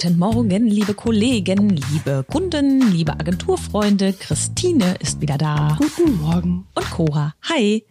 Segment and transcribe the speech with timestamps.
[0.00, 4.12] Guten Morgen, liebe Kollegen, liebe Kunden, liebe Agenturfreunde.
[4.12, 5.76] Christine ist wieder da.
[5.76, 6.68] Guten Morgen.
[6.72, 7.34] Und Cora.
[7.42, 7.84] Hi.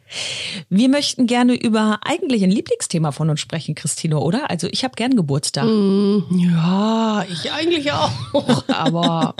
[0.69, 4.49] Wir möchten gerne über eigentlich ein Lieblingsthema von uns sprechen, Christine, oder?
[4.49, 5.65] Also ich habe gern Geburtstag.
[5.65, 8.09] Mm, ja, ich eigentlich auch.
[8.69, 9.35] Aber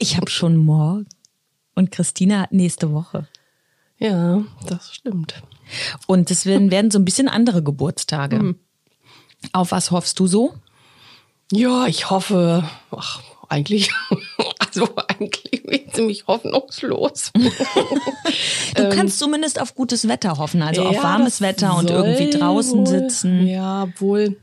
[0.00, 1.06] ich habe schon morgen
[1.76, 3.28] und Christine hat nächste Woche.
[4.00, 5.44] Ja, das stimmt.
[6.08, 8.40] Und es werden, werden so ein bisschen andere Geburtstage.
[8.40, 8.56] Mhm.
[9.52, 10.54] Auf was hoffst du so?
[11.52, 13.90] Ja, ich hoffe, ach, eigentlich,
[14.58, 17.32] also eigentlich bin ich ziemlich hoffnungslos.
[17.34, 22.78] du kannst zumindest auf gutes Wetter hoffen, also ja, auf warmes Wetter und irgendwie draußen
[22.78, 23.46] wohl, sitzen.
[23.46, 24.36] Ja, wohl.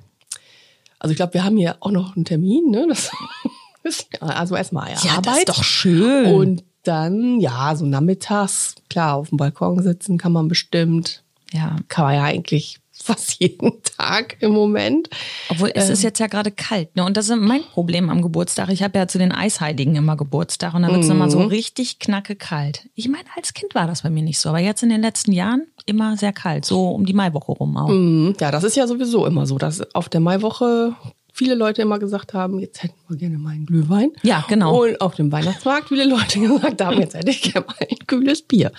[1.00, 2.88] Also ich glaube, wir haben hier auch noch einen Termin, ne?
[2.90, 3.12] Das
[3.84, 5.26] ist also erstmal ja, Arbeit.
[5.26, 6.34] Das ist doch schön.
[6.34, 11.24] Und dann, ja, so nachmittags, klar, auf dem Balkon sitzen kann man bestimmt.
[11.54, 11.78] Ja.
[11.88, 15.10] Kann man ja eigentlich fast jeden Tag im Moment.
[15.50, 15.94] Obwohl es ähm.
[15.94, 17.06] ist jetzt ja gerade kalt, ne?
[17.06, 18.70] Und das ist mein Problem am Geburtstag.
[18.70, 21.16] Ich habe ja zu den Eisheiligen immer Geburtstag und dann wird es mhm.
[21.16, 22.90] immer so richtig knacke kalt.
[22.96, 25.32] Ich meine, als Kind war das bei mir nicht so, aber jetzt in den letzten
[25.32, 27.90] Jahren immer sehr kalt, so um die Maiwoche rum auch.
[27.90, 28.36] Mhm.
[28.40, 30.96] Ja, das ist ja sowieso immer so, dass auf der Maiwoche
[31.38, 34.12] viele Leute immer gesagt haben, jetzt hätten wir gerne mal einen Glühwein.
[34.24, 34.84] Ja, genau.
[34.84, 38.42] Und auf dem Weihnachtsmarkt viele Leute gesagt haben, jetzt hätte ich gerne mal ein kühles
[38.42, 38.72] Bier.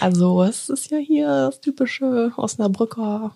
[0.00, 3.34] Also es ist ja hier das typische Osnabrücker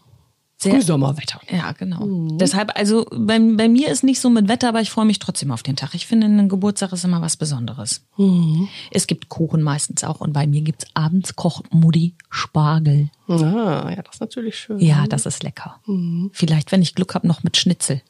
[0.60, 1.40] Frühsommerwetter.
[1.50, 2.04] Ja, genau.
[2.04, 2.38] Mhm.
[2.38, 5.52] Deshalb, also bei, bei mir ist nicht so mit Wetter, aber ich freue mich trotzdem
[5.52, 5.94] auf den Tag.
[5.94, 8.04] Ich finde, ein Geburtstag ist immer was Besonderes.
[8.16, 8.68] Mhm.
[8.90, 13.10] Es gibt Kuchen meistens auch und bei mir gibt's abends kocht Mutti Spargel.
[13.28, 14.80] Ah, ja, das ist natürlich schön.
[14.80, 15.78] Ja, das ist lecker.
[15.86, 16.30] Mhm.
[16.32, 18.02] Vielleicht, wenn ich Glück habe, noch mit Schnitzel.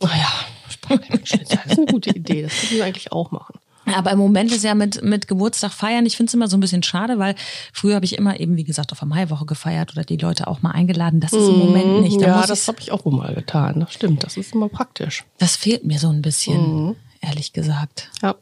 [0.00, 0.32] Oh ja,
[0.70, 2.42] Spargel mit Schnitzel, das ist eine gute Idee.
[2.42, 3.58] Das könnten wir eigentlich auch machen.
[3.94, 6.60] Aber im Moment ist ja mit, mit Geburtstag feiern, ich finde es immer so ein
[6.60, 7.34] bisschen schade, weil
[7.72, 10.62] früher habe ich immer eben, wie gesagt, auf der Maiwoche gefeiert oder die Leute auch
[10.62, 11.20] mal eingeladen.
[11.20, 12.00] Das ist im Moment mhm.
[12.02, 12.20] nicht.
[12.20, 13.80] Da ja, das habe ich auch mal getan.
[13.80, 15.24] Das stimmt, das ist immer praktisch.
[15.38, 16.96] Das fehlt mir so ein bisschen, mhm.
[17.20, 18.10] ehrlich gesagt.
[18.22, 18.36] Ja.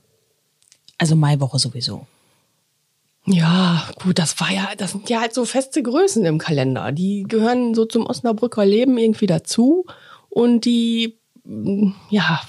[0.99, 2.07] Also Maiwoche sowieso.
[3.31, 6.93] Ja, gut, das war ja, das sind ja halt so feste Größen im Kalender.
[6.93, 9.85] Die gehören so zum Osnabrücker Leben irgendwie dazu.
[10.31, 11.19] Und die,
[12.09, 12.41] ja,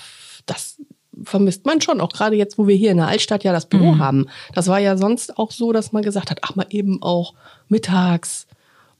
[1.29, 3.93] vermisst man schon, auch gerade jetzt, wo wir hier in der Altstadt ja das Büro
[3.93, 3.99] mhm.
[3.99, 4.25] haben.
[4.53, 7.33] Das war ja sonst auch so, dass man gesagt hat, ach mal eben auch
[7.67, 8.47] mittags.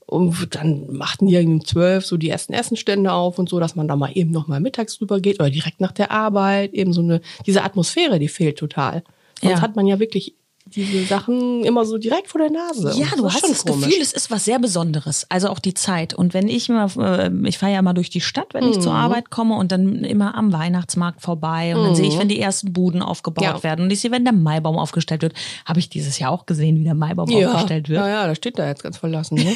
[0.05, 3.87] Und dann machten die um zwölf so die ersten Essenstände auf und so, dass man
[3.87, 6.73] da mal eben noch mal mittags drüber geht oder direkt nach der Arbeit.
[6.73, 9.03] Eben so eine, diese Atmosphäre, die fehlt total.
[9.41, 9.61] Sonst ja.
[9.61, 10.33] hat man ja wirklich
[10.75, 12.93] diese Sachen immer so direkt vor der Nase.
[12.95, 13.87] Ja, du hast das komisch.
[13.87, 15.25] Gefühl, es ist was sehr Besonderes.
[15.29, 16.13] Also auch die Zeit.
[16.13, 18.71] Und wenn ich mal, äh, ich fahre ja mal durch die Stadt, wenn mhm.
[18.71, 18.99] ich zur mhm.
[18.99, 21.85] Arbeit komme und dann immer am Weihnachtsmarkt vorbei und mhm.
[21.85, 22.19] dann sehe ich, mhm.
[22.19, 23.63] wenn die ersten Buden aufgebaut ja.
[23.63, 25.33] werden und ich sehe, wenn der Maibaum aufgestellt wird,
[25.65, 27.51] habe ich dieses Jahr auch gesehen, wie der Maibaum ja.
[27.51, 27.99] aufgestellt wird.
[27.99, 29.35] Ja, ja, da steht da jetzt ganz verlassen.
[29.35, 29.55] Ne?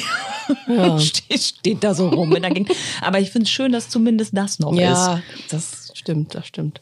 [0.68, 0.98] ja.
[0.98, 2.34] steht, steht da so rum.
[3.00, 4.80] Aber ich finde es schön, dass zumindest das noch ist.
[4.80, 6.80] Ja, das stimmt, das stimmt.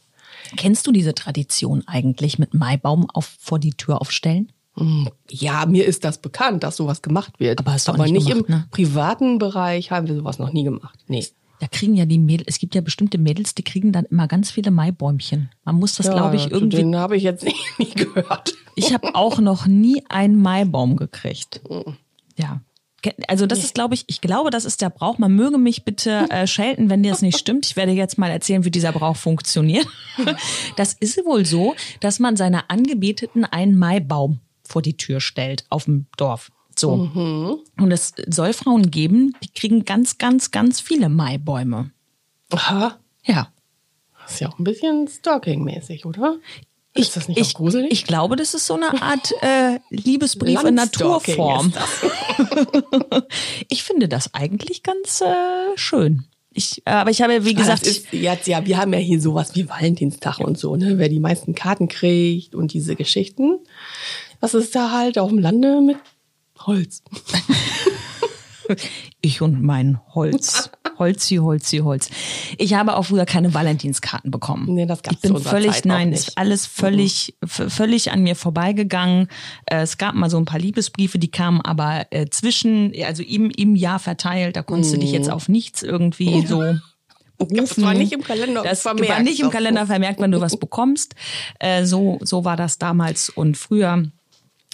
[0.55, 4.51] Kennst du diese Tradition eigentlich mit Maibaum auf, vor die Tür aufstellen?
[4.75, 7.59] Hm, ja, mir ist das bekannt, dass sowas gemacht wird.
[7.59, 8.67] Aber, hast du Aber nicht, nicht gemacht, im ne?
[8.71, 10.99] privaten Bereich haben wir sowas noch nie gemacht.
[11.07, 11.25] Nee.
[11.59, 14.51] Da kriegen ja die Mädels, es gibt ja bestimmte Mädels, die kriegen dann immer ganz
[14.51, 15.49] viele Maibäumchen.
[15.63, 16.77] Man muss das, ja, glaube ich, irgendwie.
[16.77, 18.53] Den habe ich jetzt nie, nie gehört.
[18.75, 21.61] Ich habe auch noch nie einen Maibaum gekriegt.
[21.67, 21.95] Hm.
[22.37, 22.61] Ja.
[23.27, 25.17] Also das ist, glaube ich, ich glaube, das ist der Brauch.
[25.17, 27.65] Man möge mich bitte äh, schelten, wenn dir das nicht stimmt.
[27.65, 29.87] Ich werde jetzt mal erzählen, wie dieser Brauch funktioniert.
[30.75, 35.85] Das ist wohl so, dass man seiner Angebeteten einen Maibaum vor die Tür stellt auf
[35.85, 36.51] dem Dorf.
[36.75, 36.95] So.
[36.95, 37.59] Mhm.
[37.77, 41.91] Und es soll Frauen geben, die kriegen ganz, ganz, ganz viele Maibäume.
[42.51, 42.99] Aha.
[43.25, 43.51] Ja.
[44.21, 46.37] Das ist ja auch ein bisschen Stalking-mäßig, oder?
[46.95, 47.91] Ist ich, das nicht ich, gruselig?
[47.91, 51.73] Ich glaube, das ist so eine Art äh, Liebesbrief in Naturform.
[53.69, 56.25] ich finde das eigentlich ganz äh, schön.
[56.53, 59.55] Ich, äh, aber ich habe, wie gesagt, ist, jetzt, ja, wir haben ja hier sowas
[59.55, 60.99] wie Valentinstag und so, ne?
[60.99, 63.59] Wer die meisten Karten kriegt und diese Geschichten.
[64.39, 65.97] Was ist da halt auf dem Lande mit
[66.59, 67.01] Holz?
[69.21, 70.69] ich und mein Holz.
[70.99, 72.09] Holzi, Holzi, Holz.
[72.57, 74.73] Ich habe auch früher keine Valentinskarten bekommen.
[74.73, 77.69] Nee, das gab's Ich bin völlig, Zeit nein, ist alles völlig, mhm.
[77.69, 79.27] völlig an mir vorbeigegangen.
[79.65, 83.49] Äh, es gab mal so ein paar Liebesbriefe, die kamen aber äh, zwischen, also im,
[83.49, 84.55] im Jahr verteilt.
[84.55, 84.99] Da konntest mhm.
[84.99, 85.33] du dich jetzt mhm.
[85.33, 86.63] auf nichts irgendwie so.
[87.49, 89.09] Das war nicht im Kalender das vermerkt.
[89.09, 91.15] war nicht im Kalender vermerkt, wenn du was bekommst.
[91.59, 94.05] Äh, so, so war das damals und früher.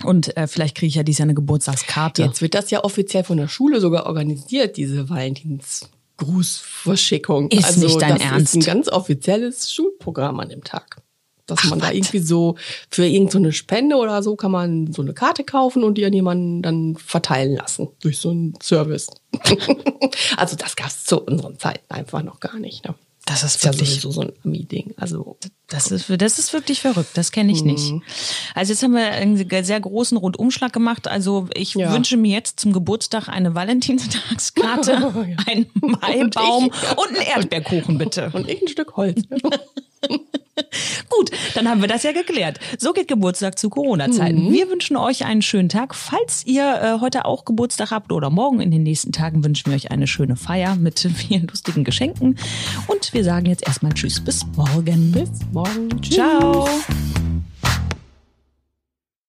[0.03, 2.23] Und äh, vielleicht kriege ich ja dieses Jahr eine Geburtstagskarte.
[2.23, 5.89] Jetzt wird das ja offiziell von der Schule sogar organisiert, diese Valentins.
[6.19, 7.49] Grußverschickung.
[7.49, 8.55] Ist also, nicht dein das Ernst?
[8.55, 11.01] ist ein ganz offizielles Schulprogramm an dem Tag.
[11.47, 12.55] Dass Ach, man da irgendwie so
[12.91, 16.13] für irgendeine so Spende oder so kann man so eine Karte kaufen und die an
[16.13, 19.09] jemanden dann verteilen lassen durch so einen Service.
[20.37, 22.85] also das gab es zu unseren Zeiten einfach noch gar nicht.
[22.85, 22.93] Ne?
[23.29, 24.93] Das ist ist ja wirklich, sowieso so ein Ami-Ding.
[24.97, 25.37] Also
[25.67, 27.11] das ist, das ist wirklich verrückt.
[27.13, 27.93] Das kenne ich nicht.
[28.55, 31.07] Also jetzt haben wir einen sehr großen Rundumschlag gemacht.
[31.07, 31.93] Also ich Ja.
[31.93, 34.91] wünsche mir jetzt zum Geburtstag eine Valentinstagskarte,
[35.29, 35.37] Ja.
[35.45, 38.31] einen Maibaum Und ich- und einen Erdbeerkuchen bitte.
[38.33, 39.21] und ich ein Stück Holz.
[41.59, 42.57] Dann haben wir das ja geklärt.
[42.77, 44.45] So geht Geburtstag zu Corona-Zeiten.
[44.45, 44.53] Mhm.
[44.53, 45.93] Wir wünschen euch einen schönen Tag.
[45.93, 49.75] Falls ihr äh, heute auch Geburtstag habt oder morgen in den nächsten Tagen, wünschen wir
[49.75, 52.37] euch eine schöne Feier mit vielen lustigen Geschenken.
[52.87, 55.11] Und wir sagen jetzt erstmal Tschüss, bis morgen.
[55.11, 56.01] Bis morgen.
[56.01, 56.15] Tschüss.
[56.15, 56.65] Ciao.